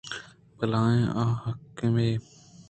[0.57, 2.11] بلاہیں احمقّے ئے